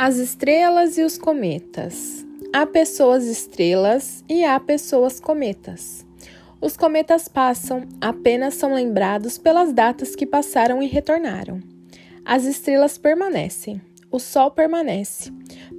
[0.00, 2.24] As estrelas e os cometas.
[2.52, 6.06] Há pessoas estrelas e há pessoas cometas.
[6.60, 11.60] Os cometas passam, apenas são lembrados pelas datas que passaram e retornaram.
[12.24, 15.32] As estrelas permanecem, o Sol permanece.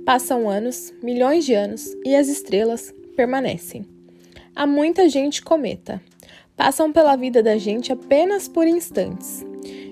[0.06, 3.86] Passam anos, milhões de anos, e as estrelas permanecem.
[4.54, 6.02] Há muita gente cometa.
[6.58, 9.46] Passam pela vida da gente apenas por instantes.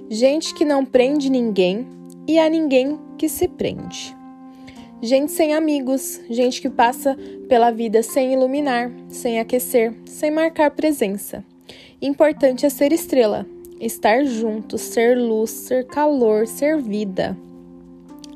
[0.09, 1.87] Gente que não prende ninguém
[2.27, 4.16] e há ninguém que se prende
[5.01, 7.15] gente sem amigos, gente que passa
[7.47, 11.43] pela vida sem iluminar, sem aquecer, sem marcar presença.
[12.01, 13.45] Importante é ser estrela,
[13.79, 17.37] estar junto, ser luz, ser calor, ser vida.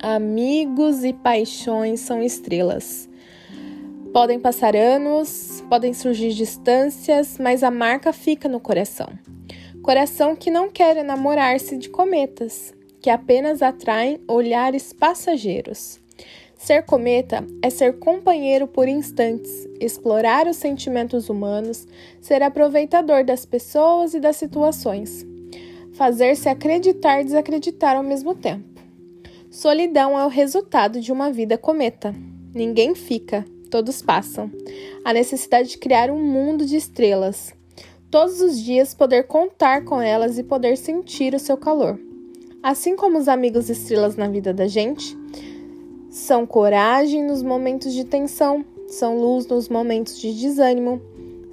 [0.01, 3.07] Amigos e paixões são estrelas.
[4.11, 9.07] Podem passar anos, podem surgir distâncias, mas a marca fica no coração.
[9.81, 16.00] Coração que não quer enamorar-se de cometas, que apenas atraem olhares passageiros.
[16.63, 21.87] Ser cometa é ser companheiro por instantes, explorar os sentimentos humanos,
[22.21, 25.25] ser aproveitador das pessoas e das situações,
[25.93, 28.79] fazer-se acreditar e desacreditar ao mesmo tempo.
[29.49, 32.13] Solidão é o resultado de uma vida cometa.
[32.53, 34.51] Ninguém fica, todos passam.
[35.03, 37.55] A necessidade de criar um mundo de estrelas.
[38.11, 41.99] Todos os dias poder contar com elas e poder sentir o seu calor.
[42.61, 45.17] Assim como os amigos estrelas na vida da gente,
[46.11, 51.01] são coragem nos momentos de tensão, são luz nos momentos de desânimo.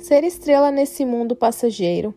[0.01, 2.13] Ser estrela nesse mundo passageiro,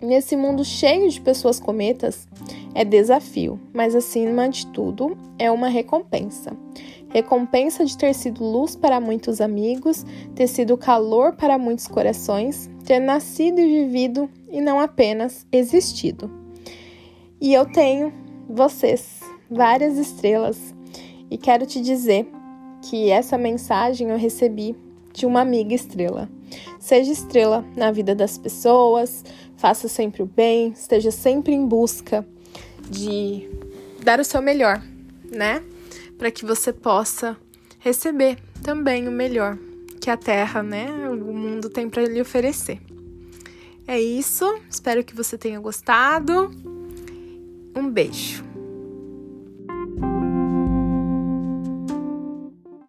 [0.00, 2.26] nesse mundo cheio de pessoas cometas,
[2.74, 6.56] é desafio, mas acima de tudo é uma recompensa.
[7.10, 13.00] Recompensa de ter sido luz para muitos amigos, ter sido calor para muitos corações, ter
[13.00, 16.30] nascido e vivido e não apenas existido.
[17.38, 18.12] E eu tenho
[18.48, 20.74] vocês, várias estrelas
[21.30, 22.26] e quero te dizer
[22.82, 24.74] que essa mensagem eu recebi
[25.12, 26.28] de uma amiga estrela.
[26.78, 29.24] Seja estrela na vida das pessoas,
[29.56, 32.26] faça sempre o bem, esteja sempre em busca
[32.88, 33.48] de
[34.02, 34.82] dar o seu melhor,
[35.30, 35.62] né?
[36.18, 37.36] Para que você possa
[37.78, 39.56] receber também o melhor
[40.00, 42.80] que a Terra, né, o mundo tem para lhe oferecer.
[43.86, 46.50] É isso, espero que você tenha gostado.
[47.76, 48.49] Um beijo.